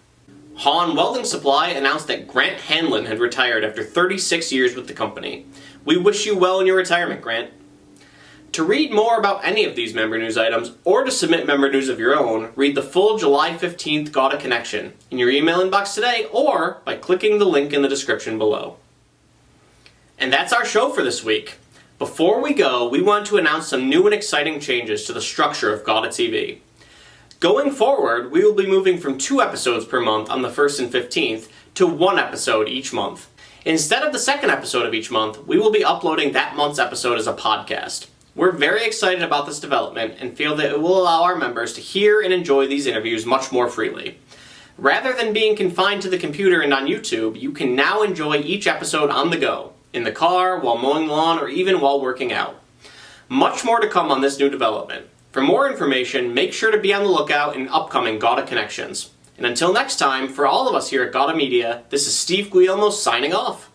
[0.56, 5.46] Hahn Welding Supply announced that Grant Hanlon had retired after 36 years with the company.
[5.84, 7.52] We wish you well in your retirement, Grant.
[8.52, 11.88] To read more about any of these member news items or to submit member news
[11.88, 16.26] of your own, read the full July 15th GAWDA Connection in your email inbox today
[16.32, 18.78] or by clicking the link in the description below.
[20.18, 21.58] And that's our show for this week.
[21.98, 25.72] Before we go, we want to announce some new and exciting changes to the structure
[25.72, 26.58] of GAWDA TV.
[27.40, 30.92] Going forward, we will be moving from two episodes per month on the 1st and
[30.92, 33.30] 15th to one episode each month.
[33.64, 37.16] Instead of the second episode of each month, we will be uploading that month's episode
[37.16, 38.08] as a podcast.
[38.34, 41.80] We're very excited about this development and feel that it will allow our members to
[41.80, 44.18] hear and enjoy these interviews much more freely.
[44.76, 48.66] Rather than being confined to the computer and on YouTube, you can now enjoy each
[48.66, 52.32] episode on the go, in the car, while mowing the lawn, or even while working
[52.32, 52.60] out.
[53.28, 55.06] Much more to come on this new development.
[55.32, 59.10] For more information, make sure to be on the lookout in upcoming GAWDA Connections.
[59.36, 62.50] And until next time, for all of us here at GAWDA Media, this is Steve
[62.50, 63.70] Guillermo signing off.